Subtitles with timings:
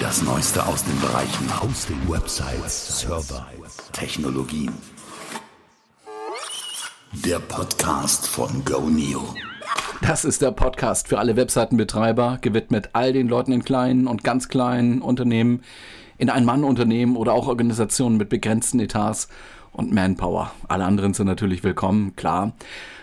[0.00, 3.46] Das Neueste aus den Bereichen Hosting, Websites, Server,
[3.92, 4.72] Technologien.
[7.12, 9.34] Der Podcast von GoNeo.
[10.00, 14.48] Das ist der Podcast für alle Webseitenbetreiber, gewidmet all den Leuten in kleinen und ganz
[14.48, 15.62] kleinen Unternehmen,
[16.16, 19.28] in Ein-Mann-Unternehmen oder auch Organisationen mit begrenzten Etats
[19.72, 20.52] und Manpower.
[20.68, 22.52] Alle anderen sind natürlich willkommen, klar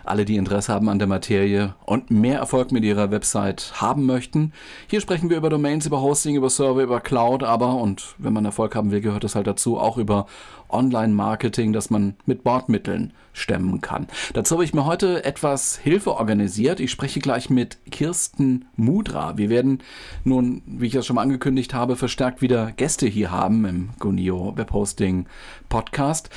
[0.07, 4.53] alle, die Interesse haben an der Materie und mehr Erfolg mit ihrer Website haben möchten.
[4.89, 8.45] Hier sprechen wir über Domains, über Hosting, über Server, über Cloud, aber, und wenn man
[8.45, 10.25] Erfolg haben will, gehört es halt dazu, auch über
[10.69, 14.07] Online-Marketing, das man mit Bordmitteln stemmen kann.
[14.33, 16.79] Dazu habe ich mir heute etwas Hilfe organisiert.
[16.79, 19.37] Ich spreche gleich mit Kirsten Mudra.
[19.37, 19.79] Wir werden
[20.23, 24.53] nun, wie ich das schon mal angekündigt habe, verstärkt wieder Gäste hier haben im Gonio
[24.55, 25.27] Webhosting
[25.69, 26.29] Podcast.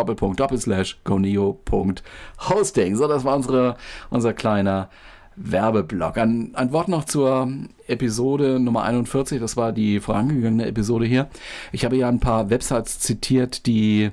[1.05, 2.97] goneo.hosting.
[2.97, 3.77] So, das war unsere,
[4.09, 4.89] unser kleiner
[5.37, 6.19] Werbeblock.
[6.19, 7.49] Ein, ein Wort noch zur
[7.87, 11.29] Episode Nummer 41, das war die vorangegangene Episode hier.
[11.73, 14.11] Ich habe ja ein paar Websites zitiert, die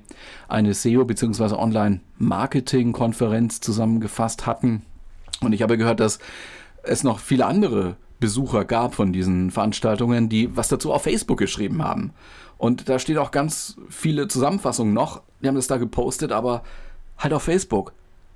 [0.47, 1.55] eine SEO bzw.
[1.55, 4.83] Online-Marketing-Konferenz zusammengefasst hatten.
[5.41, 6.19] Und ich habe gehört, dass
[6.83, 11.83] es noch viele andere Besucher gab von diesen Veranstaltungen, die was dazu auf Facebook geschrieben
[11.83, 12.11] haben.
[12.57, 15.21] Und da steht auch ganz viele Zusammenfassungen noch.
[15.41, 16.63] Die haben das da gepostet, aber
[17.17, 17.93] halt auf Facebook.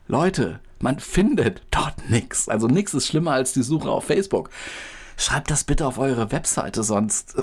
[0.07, 2.49] Leute, man findet dort nichts.
[2.49, 4.49] Also nichts ist schlimmer als die Suche auf Facebook.
[5.15, 7.35] Schreibt das bitte auf eure Webseite, sonst.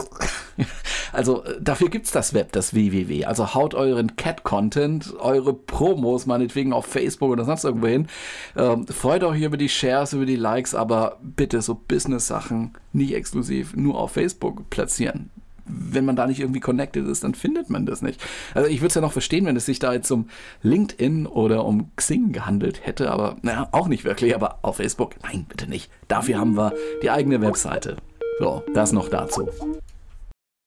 [1.12, 3.24] also dafür gibt es das Web, das www.
[3.24, 8.08] Also haut euren Cat-Content, eure Promos meinetwegen auf Facebook oder sonst irgendwo hin.
[8.56, 13.74] Ähm, freut euch über die Shares, über die Likes, aber bitte so Business-Sachen nicht exklusiv
[13.74, 15.30] nur auf Facebook platzieren
[15.72, 18.20] wenn man da nicht irgendwie connected ist, dann findet man das nicht.
[18.54, 20.28] Also ich würde es ja noch verstehen, wenn es sich da jetzt um
[20.62, 24.34] LinkedIn oder um Xing gehandelt hätte, aber naja, auch nicht wirklich.
[24.34, 25.90] Aber auf Facebook, nein, bitte nicht.
[26.08, 26.72] Dafür haben wir
[27.02, 27.96] die eigene Webseite.
[28.38, 29.48] So, das noch dazu.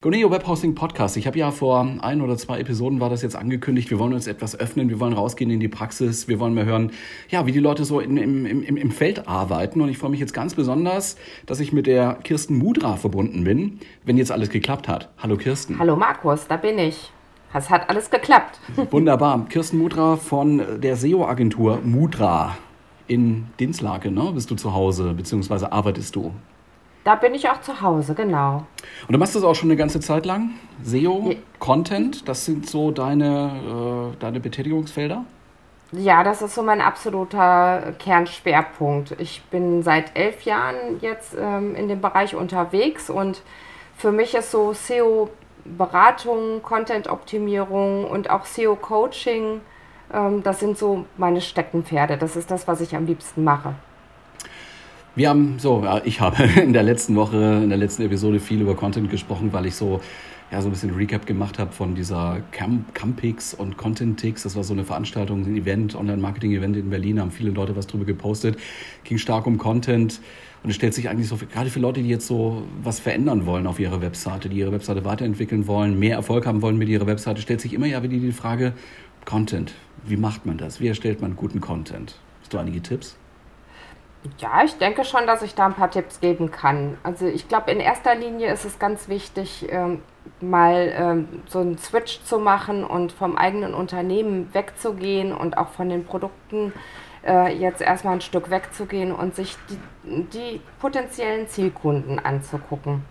[0.04, 1.16] Goneo Webhosting Podcast.
[1.16, 3.90] Ich habe ja vor ein oder zwei Episoden war das jetzt angekündigt.
[3.90, 6.92] Wir wollen uns etwas öffnen, wir wollen rausgehen in die Praxis, wir wollen mal hören,
[7.30, 9.80] ja, wie die Leute so in, im, im, im Feld arbeiten.
[9.80, 11.16] Und ich freue mich jetzt ganz besonders,
[11.46, 15.08] dass ich mit der Kirsten Mudra verbunden bin, wenn jetzt alles geklappt hat.
[15.20, 15.80] Hallo Kirsten.
[15.80, 17.10] Hallo Markus, da bin ich.
[17.54, 18.60] Es hat alles geklappt.
[18.92, 19.46] Wunderbar.
[19.48, 22.58] Kirsten Mudra von der SEO-Agentur Mudra
[23.08, 24.34] in Dinslake, ne?
[24.34, 26.34] Bist du zu Hause, beziehungsweise arbeitest du?
[27.04, 28.66] Da bin ich auch zu Hause, genau.
[29.08, 30.52] Und du machst das auch schon eine ganze Zeit lang?
[30.84, 31.36] SEO, ja.
[31.60, 35.26] Content, das sind so deine, äh, deine Betätigungsfelder?
[35.92, 39.16] Ja, das ist so mein absoluter Kernschwerpunkt.
[39.20, 43.44] Ich bin seit elf Jahren jetzt ähm, in dem Bereich unterwegs und
[43.96, 49.62] für mich ist so SEO-Beratung, Content-Optimierung und auch SEO-Coaching,
[50.12, 52.18] ähm, das sind so meine Steckenpferde.
[52.18, 53.76] Das ist das, was ich am liebsten mache.
[55.16, 58.62] Wir haben so, ja, ich habe in der letzten Woche, in der letzten Episode viel
[58.62, 60.02] über Content gesprochen, weil ich so
[60.52, 64.44] ja, so ein bisschen Recap gemacht habe von dieser Camp Campix und Contentix.
[64.44, 68.06] Das war so eine Veranstaltung, ein Event, Online-Marketing-Event in Berlin, haben viele Leute was drüber
[68.06, 68.58] gepostet.
[69.04, 70.20] Ging stark um Content.
[70.64, 73.68] Und es stellt sich eigentlich so, gerade für Leute, die jetzt so was verändern wollen
[73.68, 77.42] auf ihrer Webseite, die ihre Webseite weiterentwickeln wollen, mehr Erfolg haben wollen mit ihrer Webseite,
[77.42, 78.74] stellt sich immer ja wieder die Frage,
[79.26, 79.74] Content.
[80.06, 80.80] Wie macht man das?
[80.80, 82.20] Wie erstellt man guten Content?
[82.42, 83.18] Hast du einige Tipps?
[84.38, 86.98] Ja, ich denke schon, dass ich da ein paar Tipps geben kann.
[87.04, 90.02] Also ich glaube, in erster Linie ist es ganz wichtig, ähm,
[90.40, 95.90] mal ähm, so einen Switch zu machen und vom eigenen Unternehmen wegzugehen und auch von
[95.90, 96.72] den Produkten
[97.26, 103.04] äh, jetzt erstmal ein Stück wegzugehen und sich die, die potenziellen Zielkunden anzugucken.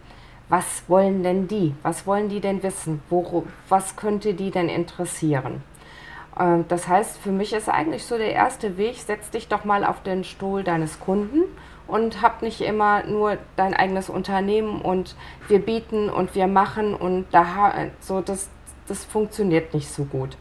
[0.48, 1.74] Was wollen denn die?
[1.82, 3.02] Was wollen die denn wissen?
[3.08, 5.62] Wo, was könnte die denn interessieren?
[6.38, 9.84] Äh, das heißt, für mich ist eigentlich so der erste Weg, setz dich doch mal
[9.84, 11.42] auf den Stuhl deines Kunden
[11.86, 15.16] und hab nicht immer nur dein eigenes Unternehmen und
[15.48, 18.48] wir bieten und wir machen und da so das,
[18.86, 20.36] das funktioniert nicht so gut.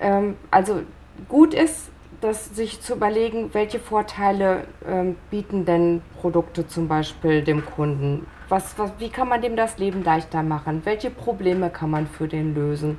[0.00, 0.82] Ähm, also
[1.28, 1.90] gut ist,
[2.20, 8.26] das sich zu überlegen, welche Vorteile ähm, bieten denn Produkte zum Beispiel dem Kunden?
[8.48, 10.82] Was, was, wie kann man dem das Leben leichter machen?
[10.84, 12.98] Welche Probleme kann man für den lösen?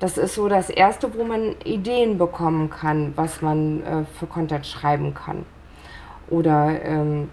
[0.00, 4.66] Das ist so das Erste, wo man Ideen bekommen kann, was man äh, für Content
[4.66, 5.46] schreiben kann.
[6.28, 7.30] Oder ähm,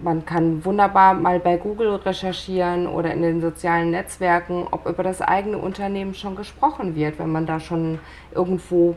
[0.00, 5.20] man kann wunderbar mal bei Google recherchieren oder in den sozialen Netzwerken, ob über das
[5.20, 7.98] eigene Unternehmen schon gesprochen wird, wenn man da schon
[8.34, 8.96] irgendwo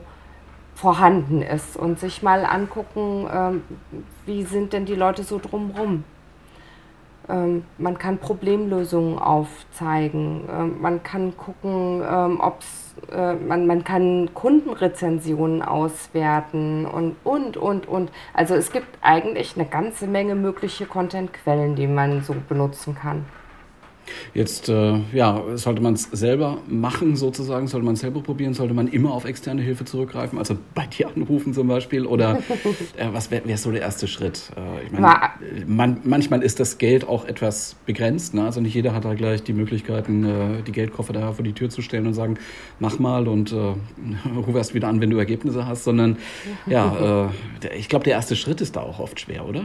[0.74, 3.62] vorhanden ist und sich mal angucken, ähm,
[4.26, 6.04] wie sind denn die Leute so drumherum.
[7.28, 12.58] Ähm, man kann Problemlösungen aufzeigen, ähm, man kann gucken, ähm, ob
[13.10, 18.10] äh, man, man kann Kundenrezensionen auswerten und, und, und, und.
[18.32, 23.24] Also es gibt eigentlich eine ganze Menge mögliche Contentquellen, die man so benutzen kann.
[24.34, 28.74] Jetzt äh, ja, sollte man es selber machen, sozusagen, sollte man es selber probieren, sollte
[28.74, 32.38] man immer auf externe Hilfe zurückgreifen, also bei dir anrufen zum Beispiel, oder
[32.96, 34.50] äh, was wäre wär so der erste Schritt?
[34.56, 35.10] Äh, ich meine,
[35.66, 38.44] man, manchmal ist das Geld auch etwas begrenzt, ne?
[38.44, 41.70] also nicht jeder hat da gleich die Möglichkeiten, äh, die Geldkoffer da vor die Tür
[41.70, 42.38] zu stellen und sagen,
[42.78, 43.56] mach mal und äh,
[44.36, 46.16] ruf erst wieder an, wenn du Ergebnisse hast, sondern
[46.66, 47.28] ja,
[47.62, 49.64] äh, ich glaube, der erste Schritt ist da auch oft schwer, oder?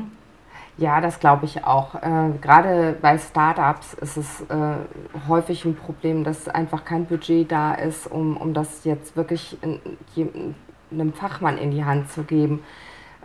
[0.77, 1.95] Ja, das glaube ich auch.
[1.95, 7.73] Äh, Gerade bei Startups ist es äh, häufig ein Problem, dass einfach kein Budget da
[7.73, 9.79] ist, um, um das jetzt wirklich in,
[10.15, 10.55] in,
[10.91, 12.63] einem Fachmann in die Hand zu geben.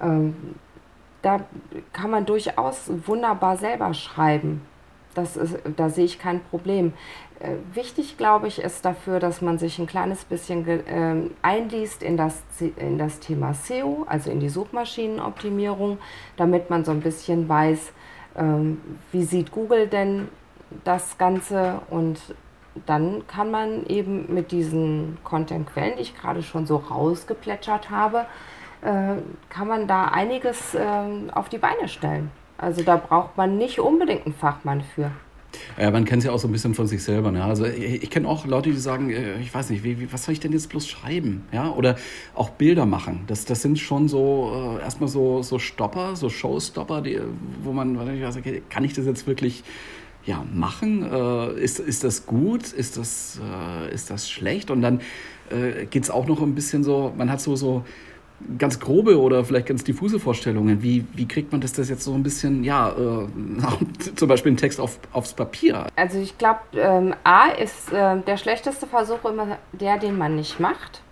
[0.01, 0.57] Ähm,
[1.23, 1.41] da
[1.93, 4.63] kann man durchaus wunderbar selber schreiben.
[5.15, 6.93] Das ist, da sehe ich kein Problem.
[7.39, 12.17] Äh, wichtig, glaube ich, ist dafür, dass man sich ein kleines bisschen äh, einliest in
[12.17, 12.43] das,
[12.77, 15.99] in das Thema SEO, also in die Suchmaschinenoptimierung,
[16.37, 17.93] damit man so ein bisschen weiß,
[18.37, 18.81] ähm,
[19.13, 20.29] wie sieht Google denn
[20.85, 22.19] das Ganze und
[22.87, 28.27] dann kann man eben mit diesen Content-Quellen, die ich gerade schon so rausgeplätschert habe,
[28.83, 29.17] äh,
[29.49, 30.85] kann man da einiges äh,
[31.33, 32.31] auf die Beine stellen.
[32.59, 35.11] Also da braucht man nicht unbedingt einen Fachmann für.
[35.79, 37.31] Ja, man kennt es ja auch so ein bisschen von sich selber.
[37.31, 37.45] Ne?
[37.45, 40.33] Also ich, ich kenne auch Leute, die sagen, äh, ich weiß nicht, wie, was soll
[40.33, 41.45] ich denn jetzt bloß schreiben?
[41.53, 41.71] Ja?
[41.73, 41.97] Oder
[42.35, 43.25] auch Bilder machen.
[43.27, 47.21] Das, das sind schon so äh, erstmal so, so Stopper, so Showstopper, die,
[47.63, 49.63] wo man, ich weiß, okay, kann ich das jetzt wirklich
[50.25, 51.03] ja, machen?
[51.11, 52.73] Äh, ist, ist das gut?
[52.73, 54.71] Ist das, äh, ist das schlecht?
[54.71, 55.01] Und dann
[55.51, 57.85] äh, geht es auch noch ein bisschen so, man hat so, so
[58.59, 60.83] ganz grobe oder vielleicht ganz diffuse Vorstellungen.
[60.83, 63.27] Wie, wie kriegt man das, das jetzt so ein bisschen, ja, äh,
[64.17, 65.87] zum Beispiel einen Text auf, aufs Papier?
[65.97, 70.61] Also ich glaube, ähm, A ist äh, der schlechteste Versuch immer der, den man nicht
[70.61, 71.03] macht.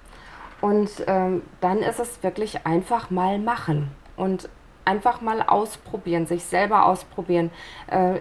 [0.60, 4.48] Und ähm, dann ist es wirklich einfach mal machen und
[4.84, 7.50] einfach mal ausprobieren, sich selber ausprobieren.
[7.86, 8.20] Äh,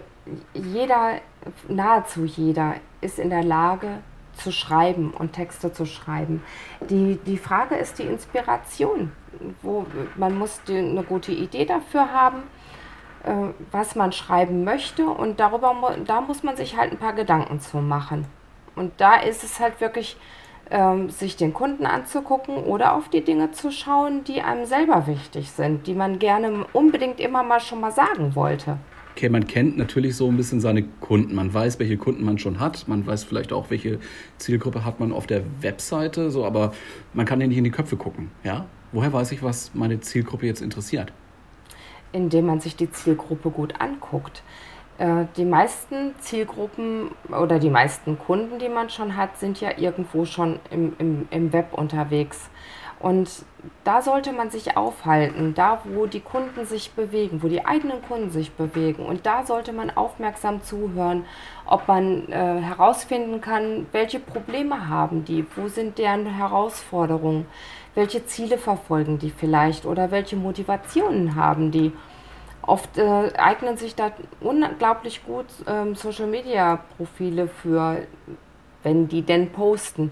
[0.54, 1.20] jeder,
[1.68, 4.00] nahezu jeder, ist in der Lage,
[4.36, 6.44] zu schreiben und Texte zu schreiben.
[6.90, 9.12] Die, die Frage ist die Inspiration.
[9.62, 9.86] Wo,
[10.16, 12.44] man muss die, eine gute Idee dafür haben,
[13.24, 13.32] äh,
[13.72, 15.76] was man schreiben möchte und darüber
[16.06, 18.26] da muss man sich halt ein paar Gedanken zu machen.
[18.76, 20.18] Und da ist es halt wirklich,
[20.70, 25.52] ähm, sich den Kunden anzugucken oder auf die Dinge zu schauen, die einem selber wichtig
[25.52, 28.78] sind, die man gerne unbedingt immer mal schon mal sagen wollte.
[29.16, 31.36] Okay, man kennt natürlich so ein bisschen seine Kunden.
[31.36, 32.88] Man weiß, welche Kunden man schon hat.
[32.88, 34.00] Man weiß vielleicht auch, welche
[34.40, 36.32] Zielgruppe hat man auf der Webseite.
[36.32, 36.74] So, aber
[37.14, 38.32] man kann ja nicht in die Köpfe gucken.
[38.44, 38.66] Ja?
[38.92, 41.14] Woher weiß ich, was meine Zielgruppe jetzt interessiert?
[42.12, 44.42] Indem man sich die Zielgruppe gut anguckt.
[44.98, 50.26] Äh, die meisten Zielgruppen oder die meisten Kunden, die man schon hat, sind ja irgendwo
[50.26, 52.50] schon im, im, im Web unterwegs.
[53.04, 53.30] Und
[53.84, 58.32] da sollte man sich aufhalten, da wo die Kunden sich bewegen, wo die eigenen Kunden
[58.32, 59.06] sich bewegen.
[59.06, 61.26] Und da sollte man aufmerksam zuhören,
[61.66, 67.46] ob man äh, herausfinden kann, welche Probleme haben die, wo sind deren Herausforderungen,
[67.94, 71.92] welche Ziele verfolgen die vielleicht oder welche Motivationen haben die.
[72.62, 77.98] Oft äh, eignen sich da unglaublich gut ähm, Social-Media-Profile für,
[78.82, 80.12] wenn die denn posten.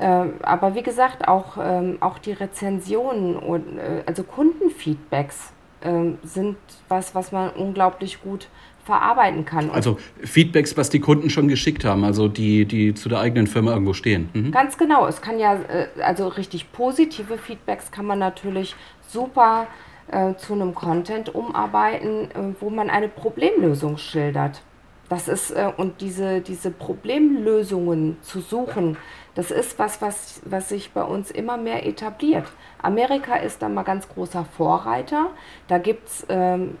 [0.00, 6.56] Ähm, aber wie gesagt, auch, ähm, auch die Rezensionen und äh, also Kundenfeedbacks ähm, sind
[6.88, 8.48] was, was man unglaublich gut
[8.84, 9.70] verarbeiten kann.
[9.70, 13.72] Also Feedbacks, was die Kunden schon geschickt haben, also die, die zu der eigenen Firma
[13.72, 14.28] irgendwo stehen.
[14.34, 14.50] Mhm.
[14.50, 15.06] Ganz genau.
[15.06, 18.74] Es kann ja, äh, also richtig positive Feedbacks kann man natürlich
[19.08, 19.68] super
[20.08, 24.60] äh, zu einem Content umarbeiten, äh, wo man eine Problemlösung schildert.
[25.08, 28.96] Das ist, äh, und diese, diese Problemlösungen zu suchen,
[29.34, 32.46] das ist was, was, was sich bei uns immer mehr etabliert.
[32.80, 35.26] Amerika ist da mal ganz großer Vorreiter.
[35.68, 36.78] Da gibt es ähm,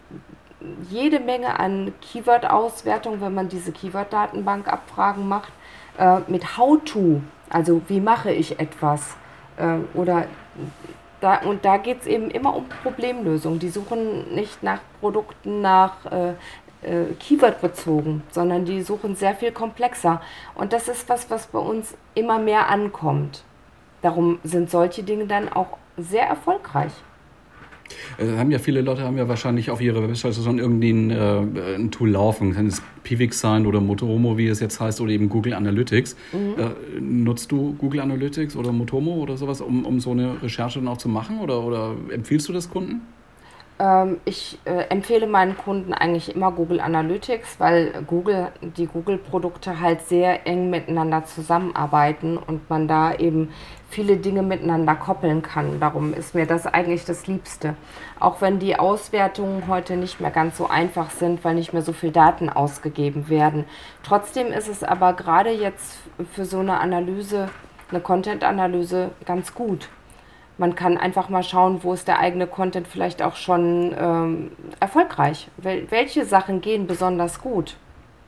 [0.88, 5.52] jede Menge an Keyword-Auswertung, wenn man diese Keyword-Datenbank-Abfragen macht,
[5.98, 7.20] äh, mit How-to,
[7.50, 9.16] also wie mache ich etwas.
[9.56, 10.26] Äh, oder
[11.20, 13.58] da, und da geht es eben immer um Problemlösung.
[13.58, 16.34] Die suchen nicht nach Produkten, nach äh,
[16.84, 20.20] äh, Keyword bezogen, sondern die suchen sehr viel komplexer.
[20.54, 23.44] Und das ist was, was bei uns immer mehr ankommt.
[24.02, 26.92] Darum sind solche Dinge dann auch sehr erfolgreich.
[28.18, 31.76] Also haben ja viele Leute haben ja wahrscheinlich auf ihrer Webseite schon irgendwie ein, äh,
[31.76, 32.54] ein Tool laufen.
[32.54, 36.16] Kann es Pivix sein oder Motoromo, wie es jetzt heißt, oder eben Google Analytics.
[36.32, 36.54] Mhm.
[36.58, 40.88] Äh, nutzt du Google Analytics oder Motomo oder sowas, um, um so eine Recherche dann
[40.88, 41.40] auch zu machen?
[41.40, 43.02] Oder, oder empfiehlst du das Kunden?
[43.78, 50.02] Ähm, ich äh, empfehle meinen Kunden eigentlich immer Google Analytics, weil Google, die Google-Produkte halt
[50.02, 53.52] sehr eng miteinander zusammenarbeiten und man da eben
[53.88, 55.80] viele Dinge miteinander koppeln kann.
[55.80, 57.74] Darum ist mir das eigentlich das Liebste.
[58.20, 61.92] Auch wenn die Auswertungen heute nicht mehr ganz so einfach sind, weil nicht mehr so
[61.92, 63.64] viel Daten ausgegeben werden.
[64.04, 65.98] Trotzdem ist es aber gerade jetzt
[66.32, 67.48] für so eine Analyse,
[67.90, 69.88] eine Content-Analyse ganz gut
[70.58, 75.48] man kann einfach mal schauen, wo ist der eigene Content vielleicht auch schon ähm, erfolgreich.
[75.56, 77.76] Wel welche Sachen gehen besonders gut?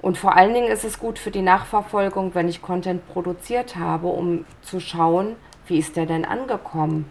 [0.03, 4.09] Und vor allen Dingen ist es gut für die Nachverfolgung, wenn ich Content produziert habe,
[4.09, 7.11] um zu schauen, wie ist der denn angekommen?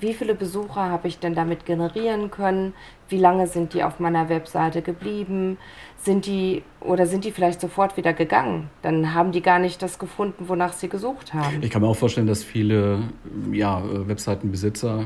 [0.00, 2.74] Wie viele Besucher habe ich denn damit generieren können?
[3.08, 5.58] Wie lange sind die auf meiner Webseite geblieben?
[5.96, 8.68] Sind die oder sind die vielleicht sofort wieder gegangen?
[8.82, 11.62] Dann haben die gar nicht das gefunden, wonach sie gesucht haben.
[11.62, 13.02] Ich kann mir auch vorstellen, dass viele
[13.50, 15.04] ja, Webseitenbesitzer,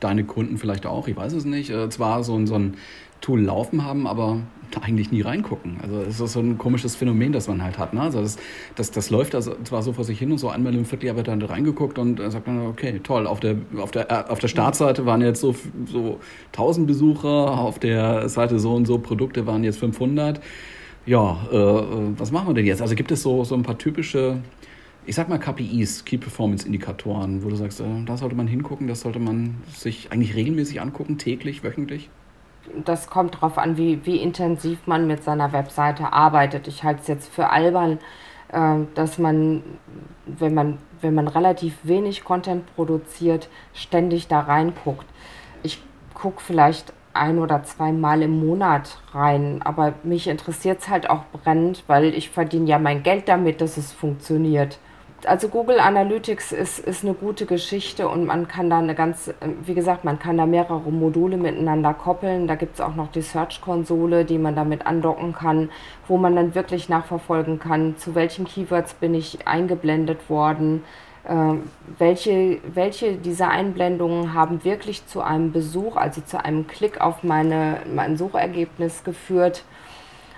[0.00, 2.76] deine Kunden vielleicht auch, ich weiß es nicht, äh, zwar so, so ein
[3.20, 4.40] Tool laufen haben, aber
[4.80, 5.78] eigentlich nie reingucken.
[5.82, 7.92] Also es ist so ein komisches Phänomen, das man halt hat.
[7.92, 8.00] Ne?
[8.00, 8.38] Also das,
[8.74, 11.28] das, das läuft also zwar so vor sich hin und so einmal im Vierteljahr wird
[11.28, 15.04] dann reingeguckt und sagt dann, okay, toll, auf der, auf der, äh, auf der Startseite
[15.04, 15.54] waren jetzt so,
[15.86, 16.20] so
[16.52, 20.40] 1000 Besucher, auf der Seite so und so Produkte waren jetzt 500.
[21.04, 21.84] Ja, äh, äh,
[22.16, 22.80] was machen wir denn jetzt?
[22.80, 24.38] Also gibt es so, so ein paar typische
[25.04, 28.86] ich sag mal KPIs, Key Performance Indikatoren, wo du sagst, äh, da sollte man hingucken,
[28.86, 32.08] das sollte man sich eigentlich regelmäßig angucken, täglich, wöchentlich?
[32.84, 36.68] Das kommt darauf an, wie, wie intensiv man mit seiner Webseite arbeitet.
[36.68, 37.98] Ich halte es jetzt für albern,
[38.52, 39.62] äh, dass man,
[40.26, 45.06] wenn man, wenn man relativ wenig Content produziert, ständig da reinguckt.
[45.62, 45.82] Ich
[46.14, 51.84] gucke vielleicht ein oder zweimal im Monat rein, aber mich interessiert es halt auch brennend,
[51.86, 54.78] weil ich verdiene ja mein Geld damit, dass es funktioniert
[55.26, 59.32] also Google Analytics ist, ist eine gute Geschichte und man kann da eine ganz,
[59.64, 62.46] wie gesagt, man kann da mehrere Module miteinander koppeln.
[62.46, 65.70] Da gibt es auch noch die Search-Konsole, die man damit andocken kann,
[66.08, 70.82] wo man dann wirklich nachverfolgen kann, zu welchen Keywords bin ich eingeblendet worden,
[71.24, 71.54] äh,
[71.98, 77.78] welche, welche dieser Einblendungen haben wirklich zu einem Besuch, also zu einem Klick auf meine,
[77.94, 79.64] mein Suchergebnis geführt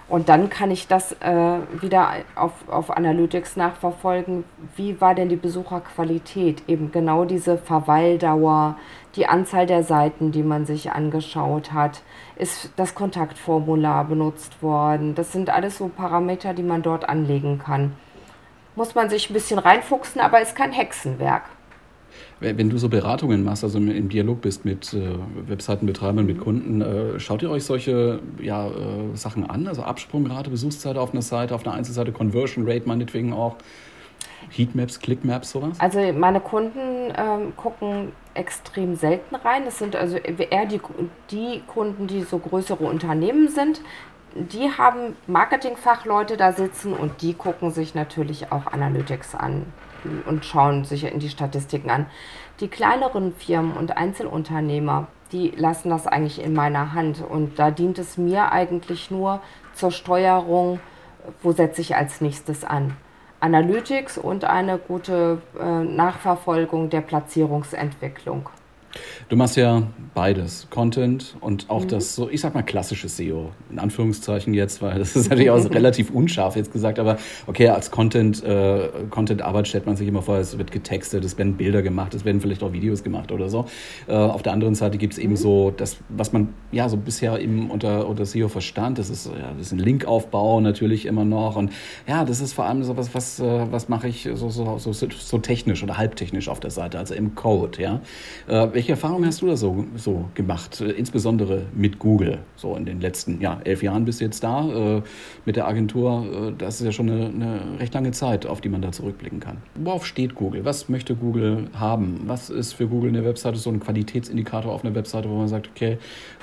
[0.09, 4.45] und dann kann ich das äh, wieder auf, auf Analytics nachverfolgen.
[4.77, 6.63] Wie war denn die Besucherqualität?
[6.69, 8.77] Eben genau diese Verweildauer,
[9.17, 12.03] die Anzahl der Seiten, die man sich angeschaut hat.
[12.37, 15.15] Ist das Kontaktformular benutzt worden?
[15.15, 17.95] Das sind alles so Parameter, die man dort anlegen kann.
[18.77, 21.45] Muss man sich ein bisschen reinfuchsen, aber ist kein Hexenwerk.
[22.45, 25.17] Wenn du so Beratungen machst, also im Dialog bist mit äh,
[25.49, 28.71] Webseitenbetreibern, mit Kunden, äh, schaut ihr euch solche ja, äh,
[29.15, 29.67] Sachen an?
[29.67, 33.57] Also Absprungrate, Besuchszeit auf einer Seite, auf einer Einzelseite, Conversion Rate meinetwegen auch,
[34.51, 35.81] Heatmaps, Clickmaps, sowas?
[35.81, 39.65] Also meine Kunden ähm, gucken extrem selten rein.
[39.65, 40.81] Das sind also eher die,
[41.31, 43.81] die Kunden, die so größere Unternehmen sind,
[44.35, 49.65] die haben Marketingfachleute da sitzen und die gucken sich natürlich auch Analytics an
[50.27, 52.07] und schauen sich in die Statistiken an.
[52.61, 57.99] Die kleineren Firmen und Einzelunternehmer, die lassen das eigentlich in meiner Hand und da dient
[57.99, 59.41] es mir eigentlich nur
[59.75, 60.81] zur Steuerung,
[61.43, 62.97] wo setze ich als nächstes an.
[63.41, 68.49] Analytics und eine gute äh, Nachverfolgung der Platzierungsentwicklung.
[69.29, 69.85] Du machst ja
[70.15, 71.89] beides, Content und auch mhm.
[71.89, 75.65] das so, ich sag mal klassische SEO, in Anführungszeichen jetzt, weil das ist natürlich auch
[75.71, 80.39] relativ unscharf jetzt gesagt, aber okay, als Content, äh, Content-Arbeit stellt man sich immer vor,
[80.39, 83.67] es wird getextet, es werden Bilder gemacht, es werden vielleicht auch Videos gemacht oder so.
[84.07, 85.37] Äh, auf der anderen Seite gibt es eben mhm.
[85.37, 89.53] so das, was man ja so bisher eben unter, unter SEO verstand, das ist, ja,
[89.57, 91.73] das ist ein Linkaufbau natürlich immer noch und
[92.07, 94.93] ja, das ist vor allem so was, was, äh, was mache ich so, so, so,
[94.93, 98.01] so technisch oder halbtechnisch auf der Seite, also im Code, ja.
[98.47, 102.41] Äh, welche Erfahrungen hast du da so, so gemacht, äh, insbesondere mit Google?
[102.55, 105.03] So in den letzten ja, elf Jahren bist du jetzt da äh,
[105.47, 106.51] mit der Agentur.
[106.51, 109.41] Äh, das ist ja schon eine, eine, recht lange Zeit, auf die man da zurückblicken
[109.41, 109.57] kann.
[109.75, 110.67] Worauf steht Google?
[110.67, 112.25] Was möchte Google haben?
[112.27, 115.71] Was ist für Google eine Webseite so ein Qualitätsindikator auf einer Webseite, wo man sagt,
[115.75, 115.97] okay,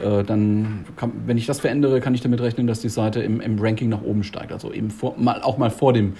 [0.04, 3.40] äh, dann kann, wenn ich das verändere, kann ich damit rechnen, dass die Seite im,
[3.40, 4.52] im Ranking nach oben steigt.
[4.52, 6.14] Also eben vor, mal, auch mal vor dem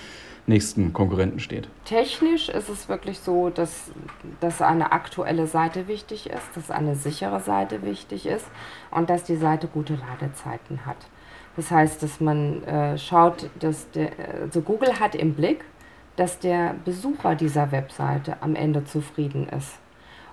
[0.52, 1.68] nächsten Konkurrenten steht.
[1.86, 3.92] Technisch ist es wirklich so, dass,
[4.40, 8.46] dass eine aktuelle Seite wichtig ist, dass eine sichere Seite wichtig ist
[8.92, 10.98] und dass die Seite gute Ladezeiten hat.
[11.56, 15.66] Das heißt, dass man äh, schaut, dass der, also Google hat im Blick,
[16.16, 19.81] dass der Besucher dieser Webseite am Ende zufrieden ist.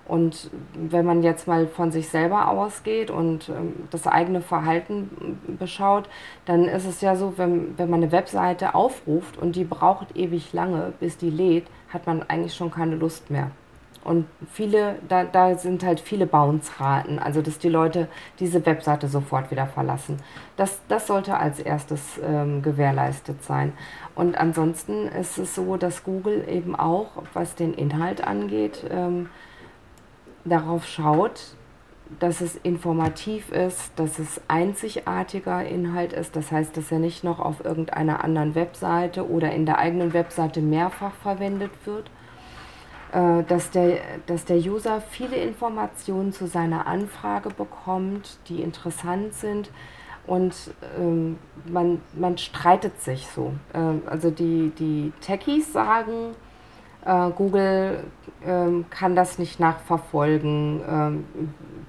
[0.09, 6.09] Und wenn man jetzt mal von sich selber ausgeht und ähm, das eigene Verhalten beschaut,
[6.45, 10.51] dann ist es ja so, wenn, wenn man eine Webseite aufruft und die braucht ewig
[10.51, 13.51] lange, bis die lädt, hat man eigentlich schon keine Lust mehr.
[14.03, 18.07] Und viele, da, da sind halt viele Bounce-Raten, also dass die Leute
[18.39, 20.17] diese Webseite sofort wieder verlassen.
[20.57, 23.73] Das, das sollte als erstes ähm, gewährleistet sein.
[24.15, 29.29] Und ansonsten ist es so, dass Google eben auch, was den Inhalt angeht, ähm,
[30.49, 31.55] darauf schaut,
[32.19, 36.35] dass es informativ ist, dass es einzigartiger Inhalt ist.
[36.35, 40.61] Das heißt, dass er nicht noch auf irgendeiner anderen Webseite oder in der eigenen Webseite
[40.61, 42.09] mehrfach verwendet wird.
[43.11, 49.71] Äh, dass der, dass der User viele Informationen zu seiner Anfrage bekommt, die interessant sind.
[50.27, 50.55] Und
[50.99, 53.53] ähm, man, man streitet sich so.
[53.73, 56.35] Ähm, also die, die Techies sagen,
[57.09, 58.03] äh, Google
[58.45, 61.25] ähm, kann das nicht nachverfolgen, ähm,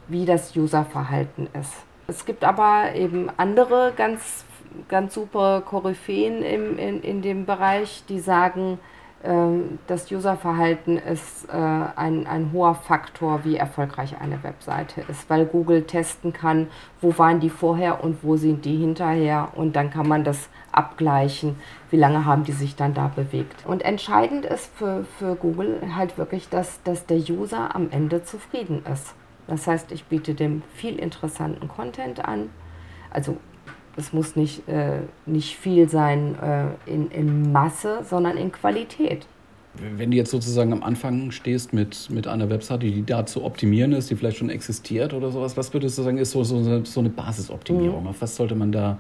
[0.09, 1.75] wie das Userverhalten ist.
[2.09, 4.45] Es gibt aber eben andere ganz,
[4.89, 8.79] ganz super Koryphäen im, in, in dem Bereich, die sagen,
[9.23, 15.45] ähm, das Userverhalten ist äh, ein, ein hoher Faktor, wie erfolgreich eine Webseite ist, weil
[15.45, 16.69] Google testen kann,
[17.01, 21.57] wo waren die vorher und wo sind die hinterher und dann kann man das abgleichen,
[21.91, 23.67] wie lange haben die sich dann da bewegt.
[23.67, 28.83] Und entscheidend ist für, für Google halt wirklich, dass, dass der User am Ende zufrieden
[28.93, 29.15] ist.
[29.47, 32.51] Das heißt, ich biete dem viel interessanten Content an,
[33.11, 33.37] also
[33.97, 39.27] es muss nicht, äh, nicht viel sein äh, in, in Masse, sondern in Qualität.
[39.75, 43.93] Wenn du jetzt sozusagen am Anfang stehst mit, mit einer Webseite, die da zu optimieren
[43.93, 47.01] ist, die vielleicht schon existiert oder sowas, was würdest du sagen, ist so, so, so
[47.01, 48.03] eine Basisoptimierung?
[48.03, 48.09] Mhm.
[48.09, 48.99] Auf was sollte man da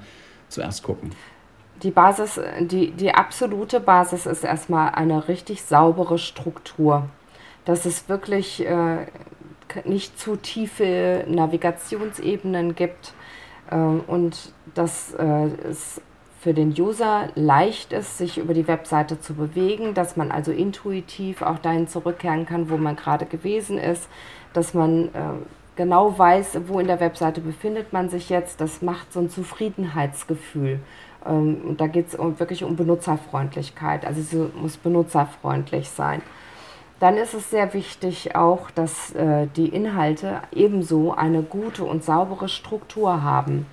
[0.48, 1.10] zuerst gucken?
[1.82, 7.08] Die Basis, die, die absolute Basis ist erstmal eine richtig saubere Struktur.
[7.64, 9.06] Dass es wirklich äh,
[9.84, 13.14] nicht zu tiefe Navigationsebenen gibt,
[13.70, 16.00] ähm, und dass äh, es
[16.40, 21.42] für den User leicht ist, sich über die Webseite zu bewegen, dass man also intuitiv
[21.42, 24.08] auch dahin zurückkehren kann, wo man gerade gewesen ist,
[24.54, 25.10] dass man äh,
[25.76, 28.60] genau weiß, wo in der Webseite befindet man sich jetzt.
[28.60, 30.80] Das macht so ein Zufriedenheitsgefühl.
[31.26, 34.06] Ähm, und da geht es wirklich um Benutzerfreundlichkeit.
[34.06, 36.22] Also sie muss benutzerfreundlich sein
[37.00, 42.48] dann ist es sehr wichtig auch, dass äh, die Inhalte ebenso eine gute und saubere
[42.48, 43.66] Struktur haben,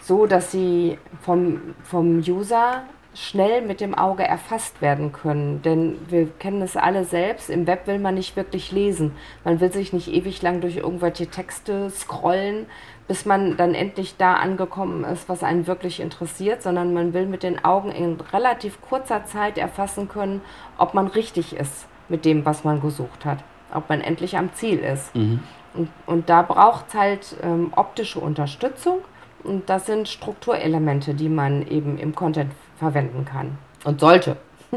[0.00, 2.82] so dass sie vom, vom User
[3.14, 5.62] schnell mit dem Auge erfasst werden können.
[5.62, 9.12] Denn wir kennen es alle selbst, im Web will man nicht wirklich lesen.
[9.44, 12.66] Man will sich nicht ewig lang durch irgendwelche Texte scrollen,
[13.08, 17.42] bis man dann endlich da angekommen ist, was einen wirklich interessiert, sondern man will mit
[17.42, 20.40] den Augen in relativ kurzer Zeit erfassen können,
[20.76, 23.44] ob man richtig ist mit dem, was man gesucht hat.
[23.72, 25.14] Ob man endlich am Ziel ist.
[25.14, 25.40] Mhm.
[25.74, 28.98] Und, und da braucht es halt ähm, optische Unterstützung.
[29.44, 34.36] Und das sind Strukturelemente, die man eben im Content verwenden kann und sollte.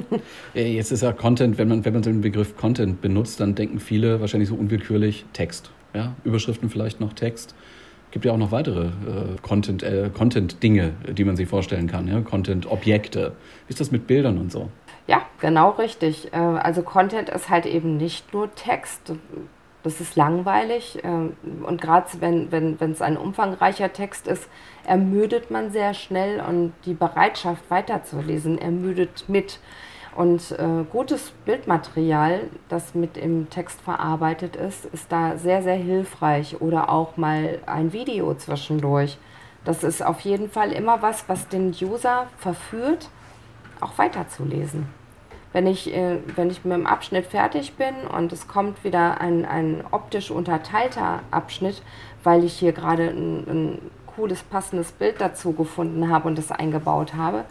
[0.54, 4.22] Jetzt ist ja Content, wenn man, wenn man den Begriff Content benutzt, dann denken viele
[4.22, 5.72] wahrscheinlich so unwillkürlich Text.
[5.94, 6.14] Ja?
[6.24, 7.56] Überschriften vielleicht noch Text.
[8.12, 8.92] Gibt ja auch noch weitere äh,
[9.42, 12.22] Content, äh, Content-Dinge, die man sich vorstellen kann, ja?
[12.22, 13.34] Content-Objekte.
[13.68, 14.70] Wie ist das mit Bildern und so?
[15.08, 16.34] Ja, genau richtig.
[16.34, 19.14] Äh, also Content ist halt eben nicht nur Text.
[19.82, 21.00] Das ist langweilig.
[21.04, 21.34] Ähm,
[21.66, 24.48] und gerade wenn es wenn, ein umfangreicher Text ist,
[24.86, 29.60] ermüdet man sehr schnell und die Bereitschaft weiterzulesen ermüdet mit.
[30.16, 36.60] Und äh, gutes Bildmaterial, das mit im Text verarbeitet ist, ist da sehr, sehr hilfreich.
[36.62, 39.18] Oder auch mal ein Video zwischendurch.
[39.66, 43.10] Das ist auf jeden Fall immer was, was den User verführt,
[43.82, 44.88] auch weiterzulesen.
[45.52, 49.46] Wenn ich, äh, wenn ich mit dem Abschnitt fertig bin und es kommt wieder ein,
[49.46, 51.82] ein optisch unterteilter Abschnitt,
[52.24, 57.16] weil ich hier gerade ein, ein cooles, passendes Bild dazu gefunden habe und das eingebaut
[57.16, 57.46] habe,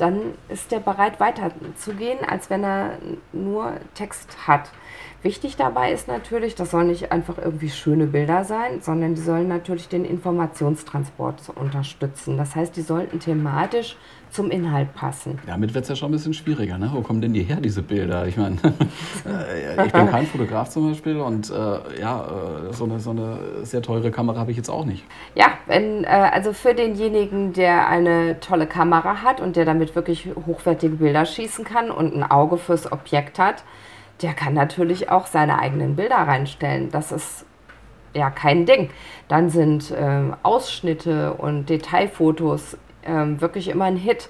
[0.00, 2.98] dann ist der bereit weiterzugehen, als wenn er
[3.32, 4.70] nur Text hat.
[5.22, 9.48] Wichtig dabei ist natürlich, das sollen nicht einfach irgendwie schöne Bilder sein, sondern die sollen
[9.48, 12.38] natürlich den Informationstransport unterstützen.
[12.38, 13.96] Das heißt, die sollten thematisch
[14.30, 15.38] zum Inhalt passen.
[15.46, 16.78] Damit wird es ja schon ein bisschen schwieriger.
[16.78, 16.90] Ne?
[16.92, 18.26] Wo kommen denn die her, diese Bilder?
[18.26, 18.56] Ich meine,
[19.26, 23.38] äh, ich bin kein Fotograf zum Beispiel und äh, ja, äh, so eine, so eine
[23.62, 25.04] sehr teure Kamera habe ich jetzt auch nicht.
[25.34, 30.28] Ja, wenn, äh, also für denjenigen, der eine tolle Kamera hat und der damit wirklich
[30.46, 33.64] hochwertige Bilder schießen kann und ein Auge fürs Objekt hat,
[34.22, 36.90] der kann natürlich auch seine eigenen Bilder reinstellen.
[36.90, 37.44] Das ist
[38.14, 38.90] ja kein Ding.
[39.28, 44.28] Dann sind äh, Ausschnitte und Detailfotos äh, wirklich immer ein Hit.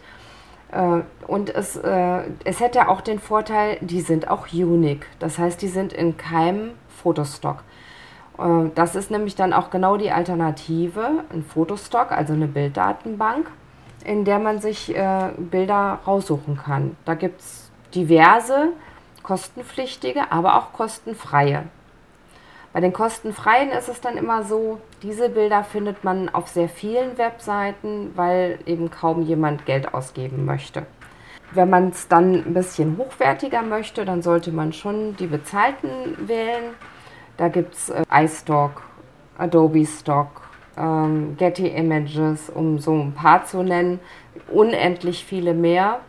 [0.73, 5.07] Äh, und es, äh, es hätte auch den Vorteil, die sind auch unique.
[5.19, 7.63] Das heißt, die sind in keinem Fotostock.
[8.39, 13.51] Äh, das ist nämlich dann auch genau die Alternative, ein Fotostock, also eine Bilddatenbank,
[14.05, 14.95] in der man sich
[15.37, 16.97] Bilder raussuchen kann.
[17.05, 18.69] Da gibt es diverse
[19.23, 21.65] kostenpflichtige, aber auch kostenfreie.
[22.73, 27.19] Bei den kostenfreien ist es dann immer so, diese Bilder findet man auf sehr vielen
[27.19, 30.87] Webseiten, weil eben kaum jemand Geld ausgeben möchte.
[31.53, 35.89] Wenn man es dann ein bisschen hochwertiger möchte, dann sollte man schon die bezahlten
[36.29, 36.75] wählen.
[37.37, 38.83] Da gibt es äh, iStock,
[39.37, 40.43] Adobe Stock,
[40.79, 43.99] ähm, Getty Images, um so ein paar zu nennen,
[44.49, 46.01] unendlich viele mehr.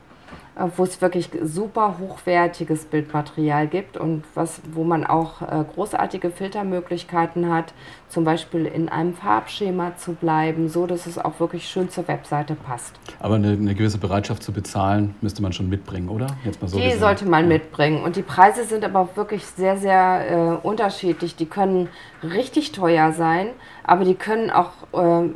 [0.53, 6.29] Äh, wo es wirklich super hochwertiges Bildmaterial gibt und was, wo man auch äh, großartige
[6.29, 7.73] Filtermöglichkeiten hat,
[8.09, 12.55] zum Beispiel in einem Farbschema zu bleiben, so dass es auch wirklich schön zur Webseite
[12.55, 12.99] passt.
[13.19, 16.27] Aber eine, eine gewisse Bereitschaft zu bezahlen müsste man schon mitbringen, oder?
[16.43, 16.99] Jetzt mal so die gesehen.
[16.99, 17.53] sollte man ja.
[17.53, 21.37] mitbringen und die Preise sind aber wirklich sehr, sehr äh, unterschiedlich.
[21.37, 21.87] Die können
[22.23, 23.47] richtig teuer sein,
[23.85, 25.29] aber die können auch äh,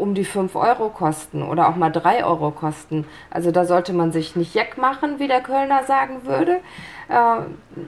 [0.00, 3.06] um die 5 Euro kosten oder auch mal 3 Euro kosten.
[3.30, 6.60] Also da sollte man sich nicht jeck machen, wie der Kölner sagen würde.
[7.08, 7.40] Äh,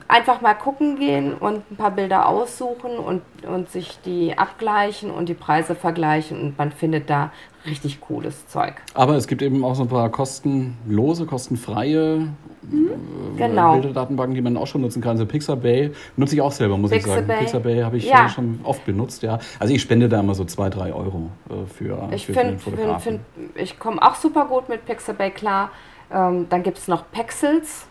[0.07, 5.29] einfach mal gucken gehen und ein paar Bilder aussuchen und, und sich die abgleichen und
[5.29, 7.31] die Preise vergleichen und man findet da
[7.65, 8.75] richtig cooles Zeug.
[8.93, 12.27] Aber es gibt eben auch so ein paar kostenlose, kostenfreie
[12.61, 12.89] mhm,
[13.35, 13.73] äh, genau.
[13.73, 15.11] Bilderdatenbanken, die man auch schon nutzen kann.
[15.11, 17.21] Also Pixabay nutze ich auch selber, muss Pixabay.
[17.21, 17.39] ich sagen.
[17.39, 18.29] Pixabay habe ich ja.
[18.29, 19.39] schon oft benutzt, ja.
[19.59, 23.01] Also ich spende da immer so zwei, drei Euro äh, für, ich für find, Fotografen.
[23.01, 25.71] Find, find, ich komme auch super gut mit Pixabay klar.
[26.11, 27.87] Ähm, dann gibt es noch Pexels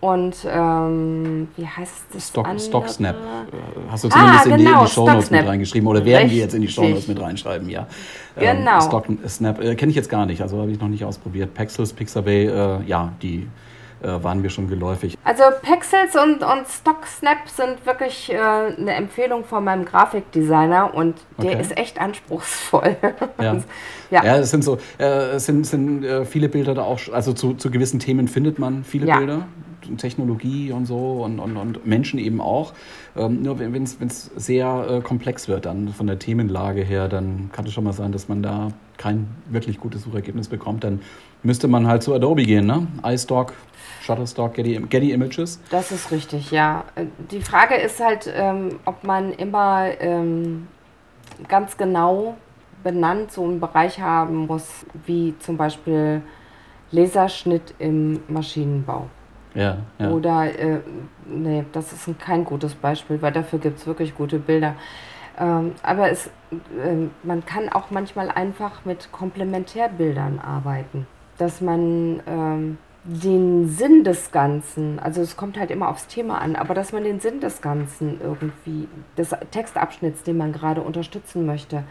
[0.00, 2.28] und ähm, wie heißt das?
[2.28, 3.16] Stock, Stocksnap.
[3.90, 6.30] Hast du zumindest ah, genau, in die, in die genau, Shownotes mit reingeschrieben oder werden
[6.30, 7.86] wir jetzt in die Shownotes mit reinschreiben, ja.
[8.36, 8.80] Ähm, genau.
[8.80, 11.52] Stocksnap äh, kenne ich jetzt gar nicht, also habe ich noch nicht ausprobiert.
[11.52, 13.48] Pexels, Pixabay, äh, ja, die
[14.00, 15.18] äh, waren mir schon geläufig.
[15.24, 21.52] Also Pexels und, und Stocksnap sind wirklich äh, eine Empfehlung von meinem Grafikdesigner und der
[21.52, 21.60] okay.
[21.60, 22.96] ist echt anspruchsvoll.
[23.40, 23.56] Ja,
[24.10, 24.24] ja.
[24.24, 27.54] ja es sind so, äh, es sind, sind äh, viele Bilder da auch, also zu,
[27.54, 29.18] zu gewissen Themen findet man viele ja.
[29.18, 29.46] Bilder.
[29.96, 32.74] Technologie und so und, und, und Menschen eben auch.
[33.16, 37.66] Ähm, nur wenn es sehr äh, komplex wird, dann von der Themenlage her, dann kann
[37.66, 40.84] es schon mal sein, dass man da kein wirklich gutes Suchergebnis bekommt.
[40.84, 41.00] Dann
[41.42, 42.86] müsste man halt zu Adobe gehen, ne?
[43.04, 43.54] iStock,
[44.02, 45.60] Shutterstock, Getty, Getty Images.
[45.70, 46.84] Das ist richtig, ja.
[47.30, 50.66] Die Frage ist halt, ähm, ob man immer ähm,
[51.46, 52.36] ganz genau
[52.82, 56.22] benannt so einen Bereich haben muss, wie zum Beispiel
[56.90, 59.08] Laserschnitt im Maschinenbau.
[59.58, 60.10] Ja, ja.
[60.10, 60.78] Oder, äh,
[61.26, 64.74] nee, das ist ein, kein gutes Beispiel, weil dafür gibt es wirklich gute Bilder.
[65.38, 71.08] Ähm, aber es, äh, man kann auch manchmal einfach mit Komplementärbildern arbeiten.
[71.38, 76.54] Dass man ähm, den Sinn des Ganzen, also es kommt halt immer aufs Thema an,
[76.54, 81.82] aber dass man den Sinn des Ganzen irgendwie, des Textabschnitts, den man gerade unterstützen möchte,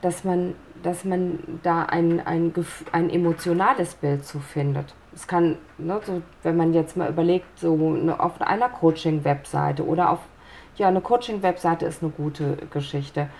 [0.00, 2.52] dass man, dass man da ein, ein,
[2.92, 7.74] ein emotionales Bild zu findet es kann, ne, so, wenn man jetzt mal überlegt, so
[7.74, 10.20] eine, auf einer Coaching-Webseite oder auf,
[10.76, 13.30] ja, eine Coaching-Webseite ist eine gute Geschichte.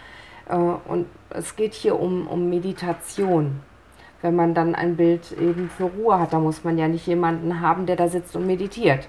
[0.48, 3.60] Äh, und es geht hier um, um Meditation.
[4.22, 7.60] Wenn man dann ein Bild eben für Ruhe hat, da muss man ja nicht jemanden
[7.60, 9.08] haben, der da sitzt und meditiert.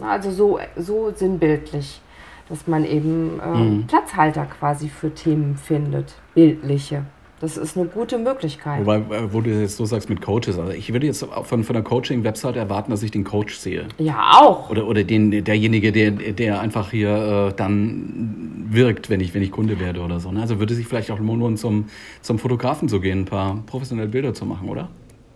[0.00, 2.00] Also so, so sinnbildlich,
[2.48, 3.86] dass man eben äh, mhm.
[3.88, 7.04] Platzhalter quasi für Themen findet, bildliche.
[7.44, 8.80] Das ist eine gute Möglichkeit.
[8.80, 11.74] Wobei, äh, wo du jetzt so sagst mit Coaches, also ich würde jetzt von, von
[11.74, 13.86] der Coaching-Website erwarten, dass ich den Coach sehe.
[13.98, 14.70] Ja, auch.
[14.70, 19.50] Oder, oder den, derjenige, der, der einfach hier äh, dann wirkt, wenn ich, wenn ich
[19.50, 20.32] Kunde werde oder so.
[20.32, 20.40] Ne?
[20.40, 21.90] Also würde sich vielleicht auch lohnen, zum,
[22.22, 24.88] zum Fotografen zu gehen, ein paar professionelle Bilder zu machen, oder?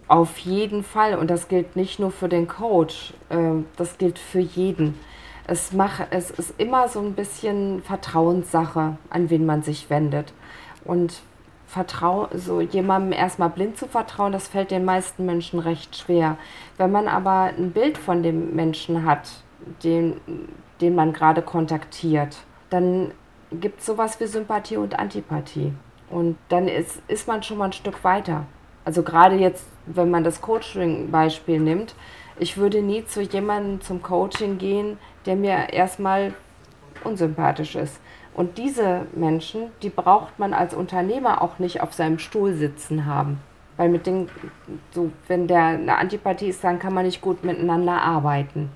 [0.07, 1.14] Auf jeden Fall.
[1.14, 4.94] Und das gilt nicht nur für den Coach, ähm, das gilt für jeden.
[5.47, 10.33] Es, mach, es ist immer so ein bisschen Vertrauenssache, an wen man sich wendet.
[10.87, 11.21] Und
[11.68, 16.38] Vertrau so jemandem erstmal blind zu vertrauen, das fällt den meisten Menschen recht schwer.
[16.78, 19.28] Wenn man aber ein Bild von dem Menschen hat,
[19.85, 20.18] den,
[20.81, 22.38] den man gerade kontaktiert,
[22.70, 23.12] dann
[23.52, 25.74] gibt es sowas wie Sympathie und Antipathie.
[26.09, 28.46] Und dann ist, ist man schon mal ein Stück weiter.
[28.87, 31.94] Also gerade jetzt, wenn man das Coaching-Beispiel nimmt,
[32.38, 36.33] ich würde nie zu jemandem zum Coaching gehen, der mir erstmal
[37.04, 38.00] unsympathisch ist.
[38.38, 43.40] Und diese Menschen, die braucht man als Unternehmer auch nicht auf seinem Stuhl sitzen haben.
[43.77, 44.29] Weil mit den,
[44.92, 48.70] so, wenn der eine Antipathie ist, dann kann man nicht gut miteinander arbeiten.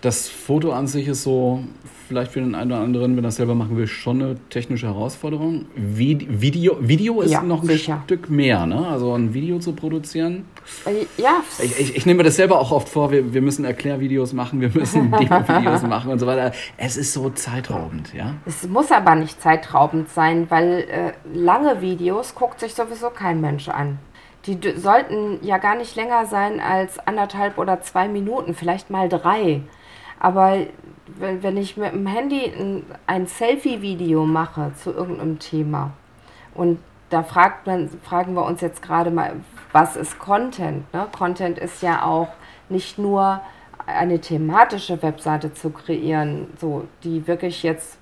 [0.00, 1.64] Das Foto an sich ist so,
[2.06, 5.66] vielleicht für den einen oder anderen, wenn das selber machen will, schon eine technische Herausforderung.
[5.74, 8.02] Video, Video ist ja, noch ein sicher.
[8.04, 8.86] Stück mehr, ne?
[8.86, 10.44] Also ein Video zu produzieren.
[10.84, 11.42] Äh, ja.
[11.62, 14.60] Ich, ich, ich nehme mir das selber auch oft vor, wir, wir müssen Erklärvideos machen,
[14.60, 16.52] wir müssen Demo-Videos machen und so weiter.
[16.76, 18.34] Es ist so zeitraubend, ja?
[18.44, 23.68] Es muss aber nicht zeitraubend sein, weil äh, lange Videos guckt sich sowieso kein Mensch
[23.68, 23.98] an.
[24.46, 29.62] Die sollten ja gar nicht länger sein als anderthalb oder zwei Minuten, vielleicht mal drei.
[30.20, 30.58] Aber
[31.06, 35.92] wenn, wenn ich mit dem Handy ein, ein Selfie-Video mache zu irgendeinem Thema
[36.54, 36.78] und
[37.10, 39.36] da fragt man, fragen wir uns jetzt gerade mal,
[39.72, 40.92] was ist Content?
[40.92, 41.06] Ne?
[41.16, 42.28] Content ist ja auch
[42.68, 43.40] nicht nur
[43.86, 47.98] eine thematische Webseite zu kreieren, so die wirklich jetzt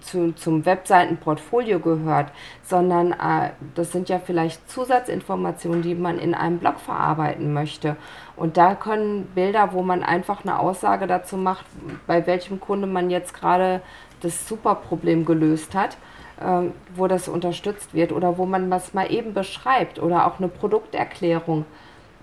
[0.00, 6.58] zu, zum Webseitenportfolio gehört, sondern äh, das sind ja vielleicht Zusatzinformationen, die man in einem
[6.58, 7.96] Blog verarbeiten möchte.
[8.36, 11.66] Und da können Bilder, wo man einfach eine Aussage dazu macht,
[12.06, 13.82] bei welchem Kunde man jetzt gerade
[14.20, 15.96] das Superproblem gelöst hat,
[16.40, 20.48] äh, wo das unterstützt wird oder wo man das mal eben beschreibt oder auch eine
[20.48, 21.64] Produkterklärung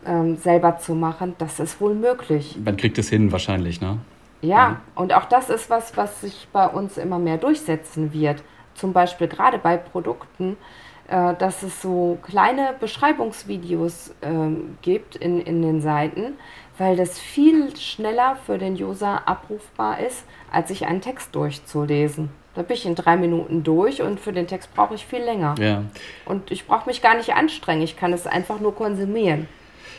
[0.05, 2.57] äh, selber zu machen, das ist wohl möglich.
[2.63, 3.97] Man kriegt es hin wahrscheinlich, ne?
[4.41, 4.77] Ja, mhm.
[4.95, 8.43] und auch das ist was, was sich bei uns immer mehr durchsetzen wird.
[8.73, 10.57] Zum Beispiel gerade bei Produkten,
[11.09, 14.27] äh, dass es so kleine Beschreibungsvideos äh,
[14.81, 16.35] gibt in, in den Seiten,
[16.77, 22.29] weil das viel schneller für den User abrufbar ist, als sich einen Text durchzulesen.
[22.55, 25.55] Da bin ich in drei Minuten durch und für den Text brauche ich viel länger.
[25.59, 25.83] Ja.
[26.25, 29.47] Und ich brauche mich gar nicht anstrengen, ich kann es einfach nur konsumieren.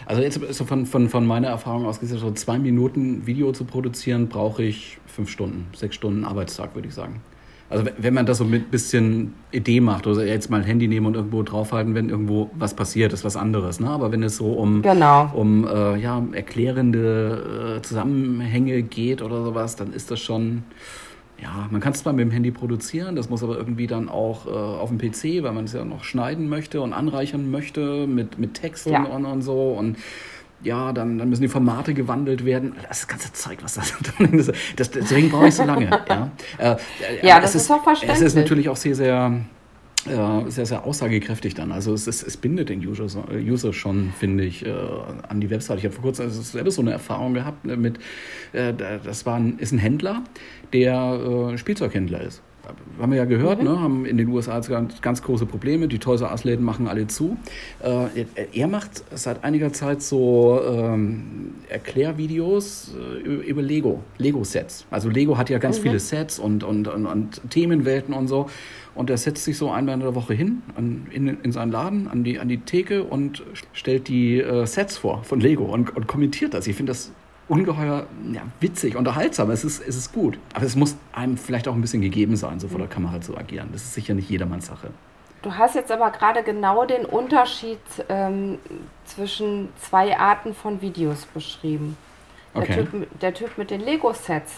[0.06, 3.64] Also jetzt so von, von, von meiner Erfahrung aus gesehen, so zwei Minuten Video zu
[3.64, 7.20] produzieren, brauche ich fünf Stunden, sechs Stunden Arbeitstag, würde ich sagen.
[7.70, 11.06] Also wenn man das so mit bisschen Idee macht, oder jetzt mal ein Handy nehmen
[11.06, 13.78] und irgendwo draufhalten, wenn irgendwo was passiert, ist was anderes.
[13.78, 13.88] Ne?
[13.88, 15.30] Aber wenn es so um, genau.
[15.32, 20.64] um äh, ja, erklärende äh, Zusammenhänge geht oder sowas, dann ist das schon
[21.42, 24.46] ja, man kann es zwar mit dem Handy produzieren, das muss aber irgendwie dann auch
[24.46, 28.38] äh, auf dem PC, weil man es ja noch schneiden möchte und anreichern möchte mit,
[28.38, 29.04] mit Text ja.
[29.04, 29.96] und, und so und
[30.62, 32.74] ja, dann, dann müssen die Formate gewandelt werden.
[32.86, 34.52] Das ganze Zeug, was das drin ist.
[34.76, 35.88] Das, deswegen brauche ich so lange.
[36.08, 36.76] ja, äh,
[37.22, 38.20] ja das ist, ist auch verständlich.
[38.20, 39.59] Es ist natürlich auch sehr, sehr äh,
[40.04, 41.72] sehr, sehr aussagekräftig dann.
[41.72, 44.72] Also es, ist, es bindet den User, User schon, finde ich, äh,
[45.28, 45.78] an die Website.
[45.78, 47.98] Ich habe vor kurzem also selber so eine Erfahrung gehabt ne, mit,
[48.52, 50.24] äh, das war ein, ist ein Händler,
[50.72, 52.42] der äh, Spielzeughändler ist
[53.00, 53.64] haben wir ja gehört, mhm.
[53.64, 55.88] ne, haben in den USA ganz, ganz große Probleme.
[55.88, 57.36] Die Toys R Us-Läden machen alle zu.
[57.82, 64.86] Äh, er macht seit einiger Zeit so ähm, Erklärvideos äh, über Lego, Lego-Sets.
[64.90, 65.82] Also Lego hat ja ganz mhm.
[65.82, 68.48] viele Sets und, und, und, und, Themenwelten und so.
[68.94, 72.08] Und er setzt sich so einmal in der Woche hin an, in, in seinen Laden,
[72.08, 76.06] an die, an die Theke und stellt die äh, Sets vor von Lego und, und
[76.06, 76.66] kommentiert das.
[76.66, 77.12] Ich finde das
[77.50, 79.50] ungeheuer ja, witzig, unterhaltsam.
[79.50, 80.38] Es ist, es ist gut.
[80.54, 83.36] Aber es muss einem vielleicht auch ein bisschen gegeben sein, so vor der Kamera zu
[83.36, 83.70] agieren.
[83.72, 84.90] Das ist sicher nicht jedermanns Sache.
[85.42, 88.58] Du hast jetzt aber gerade genau den Unterschied ähm,
[89.04, 91.96] zwischen zwei Arten von Videos beschrieben.
[92.54, 92.84] Der, okay.
[92.84, 94.52] typ, der typ mit den Lego-Sets,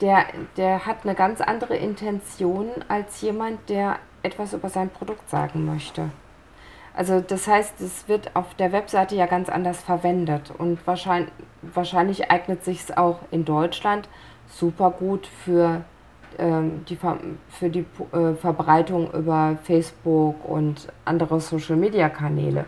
[0.00, 0.24] der,
[0.56, 6.10] der hat eine ganz andere Intention als jemand, der etwas über sein Produkt sagen möchte.
[6.94, 12.30] Also das heißt, es wird auf der Webseite ja ganz anders verwendet und wahrscheinlich, wahrscheinlich
[12.30, 14.08] eignet sich es auch in Deutschland
[14.48, 15.84] super gut für
[16.38, 16.98] ähm, die,
[17.48, 22.64] für die äh, Verbreitung über Facebook und andere Social-Media-Kanäle,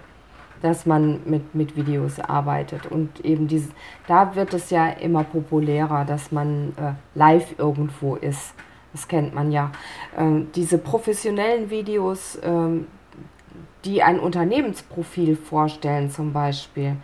[0.62, 2.87] dass man mit, mit Videos arbeitet.
[2.87, 3.70] Und eben dieses,
[4.06, 8.54] da wird es ja immer populärer, dass man äh, live irgendwo ist.
[8.92, 9.72] Das kennt man ja.
[10.16, 12.87] Ähm, diese professionellen Videos, ähm,
[13.85, 16.97] die ein Unternehmensprofil vorstellen zum Beispiel,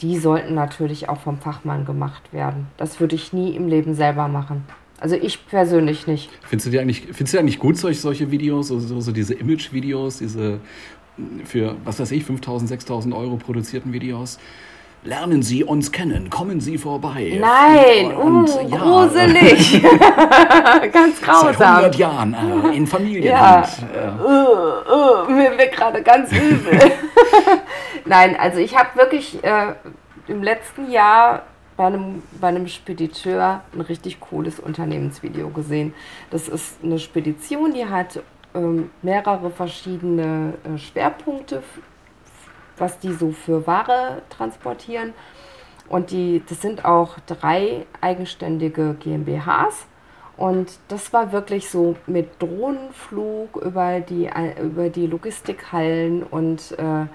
[0.00, 2.66] die sollten natürlich auch vom Fachmann gemacht werden.
[2.76, 4.64] Das würde ich nie im Leben selber machen.
[4.98, 6.30] Also ich persönlich nicht.
[6.42, 9.34] Findest du die eigentlich, findest du eigentlich gut, solche, solche Videos, so, so, so diese
[9.34, 10.60] Image-Videos, diese
[11.44, 14.38] für, was weiß ich, 5.000, 6.000 Euro produzierten Videos?
[15.04, 17.38] Lernen Sie uns kennen, kommen Sie vorbei.
[17.38, 19.82] Nein, und, uh, ja, gruselig.
[20.92, 21.54] ganz grausam.
[21.58, 23.24] Seit 100 Jahren äh, in Familien.
[23.24, 23.68] Ja,
[24.18, 26.78] uh, uh, mir wird gerade ganz übel.
[28.06, 29.74] Nein, also ich habe wirklich äh,
[30.26, 31.42] im letzten Jahr
[31.76, 35.92] bei einem, bei einem Spediteur ein richtig cooles Unternehmensvideo gesehen.
[36.30, 38.22] Das ist eine Spedition, die hat
[38.54, 41.62] ähm, mehrere verschiedene äh, Schwerpunkte,
[42.78, 45.12] was die so für Ware transportieren.
[45.88, 49.86] Und die, das sind auch drei eigenständige GmbHs.
[50.36, 57.06] Und das war wirklich so mit Drohnenflug über die, über die Logistikhallen und äh,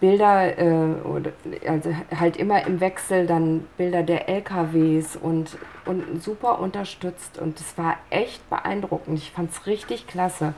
[0.00, 7.38] Bilder, äh, also halt immer im Wechsel dann Bilder der LKWs und, und super unterstützt.
[7.38, 9.18] Und es war echt beeindruckend.
[9.18, 10.54] Ich fand es richtig klasse.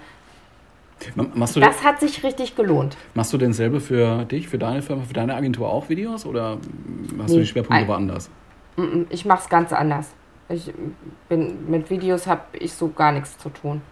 [1.35, 2.96] Machst du das hat sich richtig gelohnt.
[3.14, 6.59] Machst du denn selber für dich, für deine Firma, für deine Agentur auch Videos oder
[7.18, 8.30] hast nee, du die Schwerpunkte woanders?
[9.11, 10.12] Ich mache es ganz anders.
[10.48, 10.72] Ich
[11.28, 13.83] bin, mit Videos habe ich so gar nichts zu tun.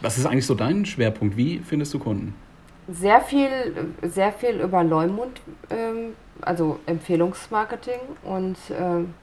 [0.00, 1.36] Was ist eigentlich so dein Schwerpunkt?
[1.36, 2.34] Wie findest du Kunden?
[2.92, 3.48] sehr viel,
[4.02, 9.14] sehr viel über Leumund, ähm, also Empfehlungsmarketing und ähm,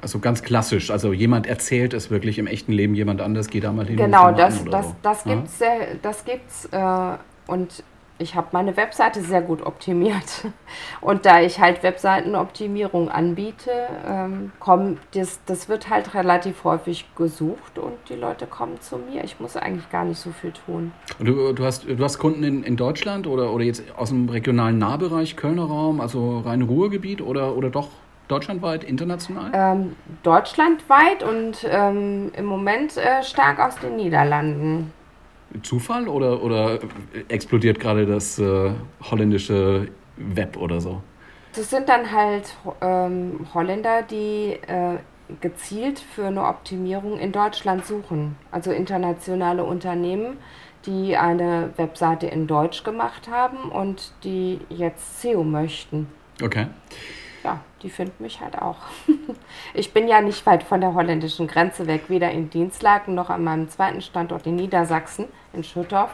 [0.00, 3.72] also ganz klassisch, also jemand erzählt es wirklich im echten Leben jemand anders, geht da
[3.72, 3.96] mal hin.
[3.96, 4.96] Genau, das, das, so.
[5.02, 5.68] das gibt's, ja?
[6.02, 7.82] das gibt's äh, und
[8.18, 10.46] ich habe meine Webseite sehr gut optimiert.
[11.00, 13.70] Und da ich halt Webseitenoptimierung anbiete,
[14.08, 19.22] ähm, komm, das, das wird halt relativ häufig gesucht und die Leute kommen zu mir.
[19.24, 20.92] Ich muss eigentlich gar nicht so viel tun.
[21.18, 24.28] Und du, du, hast, du hast Kunden in, in Deutschland oder, oder jetzt aus dem
[24.28, 27.88] regionalen Nahbereich, Kölner Raum, also rein Ruhrgebiet oder, oder doch
[28.28, 29.50] deutschlandweit, international?
[29.52, 34.92] Ähm, deutschlandweit und ähm, im Moment äh, stark aus den Niederlanden.
[35.62, 36.80] Zufall oder, oder
[37.28, 38.70] explodiert gerade das äh,
[39.10, 41.02] holländische Web oder so?
[41.54, 44.98] Das sind dann halt ähm, Holländer, die äh,
[45.40, 48.36] gezielt für eine Optimierung in Deutschland suchen.
[48.50, 50.36] Also internationale Unternehmen,
[50.84, 56.08] die eine Webseite in Deutsch gemacht haben und die jetzt SEO möchten.
[56.42, 56.66] Okay
[57.46, 58.78] ja, die finden mich halt auch.
[59.74, 63.44] ich bin ja nicht weit von der holländischen Grenze weg, weder in Dienstlaken noch an
[63.44, 66.10] meinem zweiten Standort in Niedersachsen, in Schüttorf.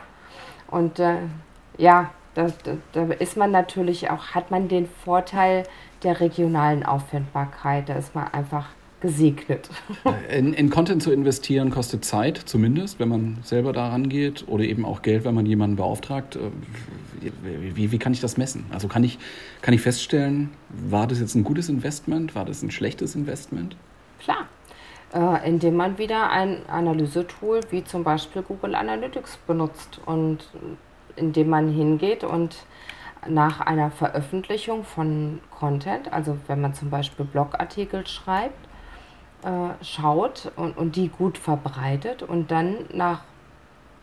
[0.70, 1.16] Und äh,
[1.78, 5.62] ja, da, da, da, ist man natürlich auch, hat man den Vorteil
[6.02, 7.88] der regionalen Auffindbarkeit.
[7.88, 8.66] Da ist man einfach
[9.02, 9.68] gesegnet.
[10.30, 14.86] In, in, Content zu investieren kostet Zeit, zumindest, wenn man selber da rangeht, oder eben
[14.86, 16.36] auch Geld, wenn man jemanden beauftragt.
[16.36, 17.30] Äh,
[17.74, 18.64] wie, wie kann ich das messen?
[18.70, 19.18] Also kann ich,
[19.60, 23.76] kann ich feststellen, war das jetzt ein gutes Investment, war das ein schlechtes Investment?
[24.20, 24.48] Klar.
[25.12, 30.48] Äh, indem man wieder ein Analysetool wie zum Beispiel Google Analytics benutzt und
[31.16, 32.56] indem man hingeht und
[33.28, 38.68] nach einer Veröffentlichung von Content, also wenn man zum Beispiel Blogartikel schreibt,
[39.42, 43.22] äh, schaut und, und die gut verbreitet und dann nach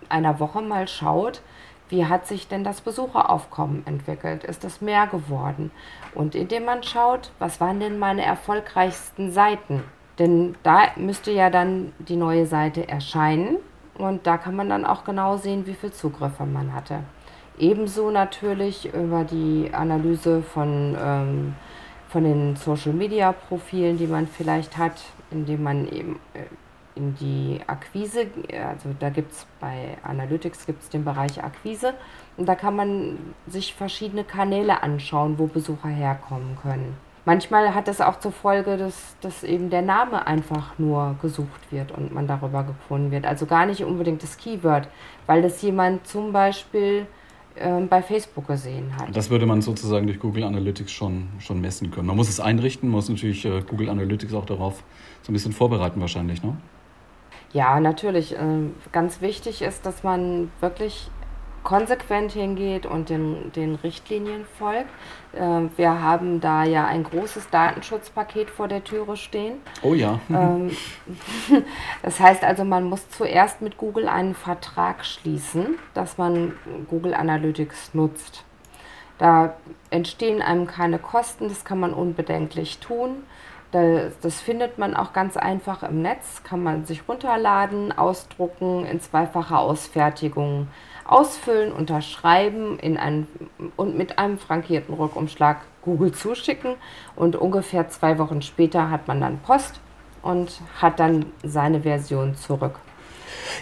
[0.10, 1.42] einer Woche mal schaut,
[1.90, 4.44] wie hat sich denn das Besucheraufkommen entwickelt?
[4.44, 5.72] Ist es mehr geworden?
[6.14, 9.84] Und indem man schaut, was waren denn meine erfolgreichsten Seiten?
[10.20, 13.58] Denn da müsste ja dann die neue Seite erscheinen
[13.98, 17.00] und da kann man dann auch genau sehen, wie viele Zugriffe man hatte.
[17.58, 21.56] Ebenso natürlich über die Analyse von, ähm,
[22.08, 26.44] von den Social-Media-Profilen, die man vielleicht hat, indem man eben äh,
[26.96, 28.28] in die Akquise,
[28.68, 31.94] also da gibt es bei Analytics gibt den Bereich Akquise
[32.36, 36.98] und da kann man sich verschiedene Kanäle anschauen, wo Besucher herkommen können.
[37.26, 41.92] Manchmal hat das auch zur Folge, dass, dass eben der Name einfach nur gesucht wird
[41.92, 43.26] und man darüber gefunden wird.
[43.26, 44.88] Also gar nicht unbedingt das Keyword,
[45.28, 47.06] weil das jemand zum Beispiel
[47.56, 49.16] ähm, bei Facebook gesehen hat.
[49.16, 52.08] Das würde man sozusagen durch Google Analytics schon, schon messen können.
[52.08, 54.84] Man muss es einrichten, muss natürlich äh, Google Analytics auch darauf
[55.30, 56.58] so ein bisschen vorbereiten wahrscheinlich, ne?
[57.54, 58.36] Ja, natürlich.
[58.36, 61.12] Ähm, ganz wichtig ist, dass man wirklich
[61.64, 64.90] konsequent hingeht und den, den Richtlinien folgt.
[65.36, 69.58] Ähm, wir haben da ja ein großes Datenschutzpaket vor der Türe stehen.
[69.84, 70.20] Oh ja.
[70.30, 70.72] Ähm,
[72.02, 76.54] das heißt also, man muss zuerst mit Google einen Vertrag schließen, dass man
[76.90, 78.46] Google Analytics nutzt.
[79.20, 79.54] Da
[79.92, 83.24] entstehen einem keine Kosten, das kann man unbedenklich tun.
[83.72, 89.60] Das findet man auch ganz einfach im Netz, kann man sich runterladen, ausdrucken, in zweifacher
[89.60, 90.68] Ausfertigung
[91.06, 93.28] ausfüllen, unterschreiben in ein,
[93.76, 96.76] und mit einem frankierten Rückumschlag Google zuschicken.
[97.16, 99.80] Und ungefähr zwei Wochen später hat man dann Post
[100.22, 102.80] und hat dann seine Version zurück.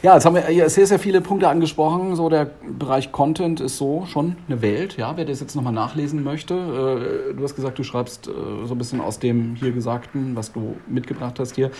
[0.04, 2.16] Ja, jetzt haben wir sehr, sehr viele Punkte angesprochen.
[2.16, 4.98] So der Bereich Content ist so schon eine Welt.
[4.98, 6.54] Ja, wer das jetzt nochmal nachlesen möchte.
[6.54, 8.32] Äh, du hast gesagt, du schreibst äh,
[8.66, 11.72] so ein bisschen aus dem hier Gesagten, was du mitgebracht hast hier,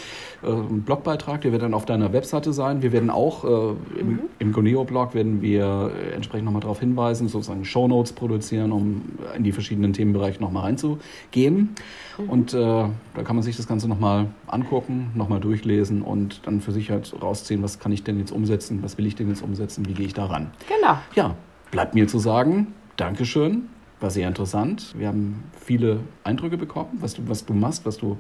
[0.44, 1.42] äh, einen Blogbeitrag.
[1.42, 2.82] Der wird dann auf deiner Webseite sein.
[2.82, 4.20] Wir werden auch im, mhm.
[4.40, 9.04] im Goneo-Blog werden wir entsprechend nochmal darauf hinweisen, sozusagen Shownotes produzieren, um
[9.36, 11.76] in die verschiedenen Themenbereiche nochmal reinzugehen.
[12.18, 12.30] Mhm.
[12.30, 16.72] Und äh, da kann man sich das Ganze nochmal angucken, nochmal durchlesen und dann für
[16.72, 19.88] sich halt rausziehen, was kann ich denn jetzt umsetzen, was will ich denn jetzt umsetzen,
[19.88, 20.52] wie gehe ich da ran.
[20.68, 20.98] Genau.
[21.16, 21.36] Ja,
[21.72, 23.70] bleibt mir zu sagen, Dankeschön.
[24.00, 24.94] War sehr interessant.
[24.96, 28.18] Wir haben viele Eindrücke bekommen, was du, was du machst, was du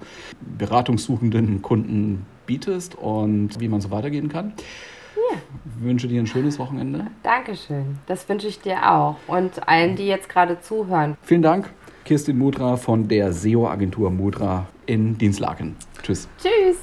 [0.57, 4.53] beratungssuchenden Kunden bietest und wie man so weitergehen kann.
[5.15, 5.37] Ja.
[5.77, 7.07] Ich wünsche dir ein schönes Wochenende.
[7.21, 7.99] Dankeschön.
[8.07, 11.15] Das wünsche ich dir auch und allen, die jetzt gerade zuhören.
[11.21, 11.71] Vielen Dank.
[12.05, 15.75] Kirstin Mudra von der SEO-Agentur Mudra in Dienstlaken.
[16.01, 16.27] Tschüss.
[16.41, 16.77] Tschüss.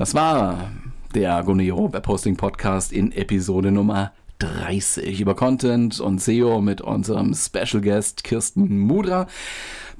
[0.00, 0.70] Das war
[1.14, 7.82] der Goneo Webhosting Podcast in Episode Nummer 30 über Content und SEO mit unserem Special
[7.82, 9.26] Guest Kirsten Mudra.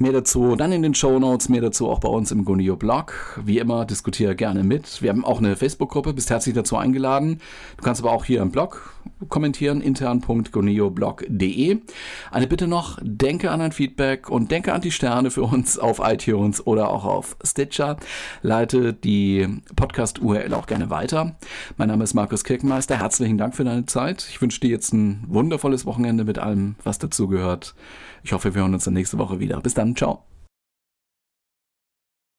[0.03, 3.38] Mehr dazu dann in den Show Notes, mehr dazu auch bei uns im Gunio Blog.
[3.44, 5.03] Wie immer, diskutiere gerne mit.
[5.03, 7.42] Wir haben auch eine Facebook-Gruppe, bist herzlich dazu eingeladen.
[7.76, 8.94] Du kannst aber auch hier im Blog
[9.28, 11.80] kommentieren, intern.gonioblog.de.
[12.30, 16.01] Eine Bitte noch, denke an ein Feedback und denke an die Sterne für uns auf
[16.03, 17.98] iTunes oder auch auf Stitcher.
[18.40, 21.36] Leite die Podcast-URL auch gerne weiter.
[21.76, 22.98] Mein Name ist Markus Kirkenmeister.
[22.98, 24.26] Herzlichen Dank für deine Zeit.
[24.30, 27.74] Ich wünsche dir jetzt ein wundervolles Wochenende mit allem, was dazugehört.
[28.22, 29.60] Ich hoffe, wir hören uns dann nächste Woche wieder.
[29.60, 30.29] Bis dann, ciao.